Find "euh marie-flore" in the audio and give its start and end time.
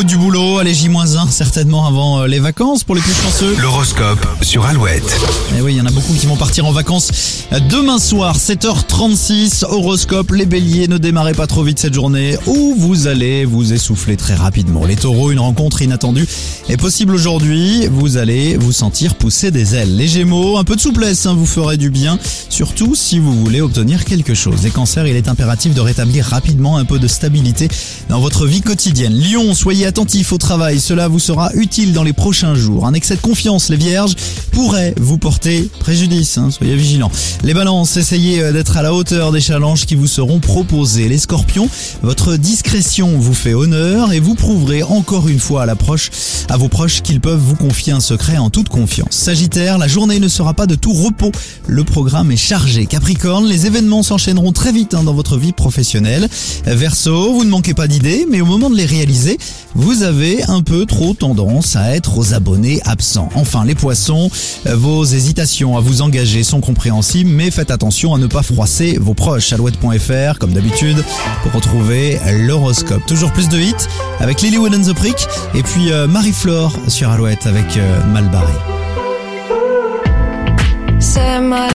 75.90-76.72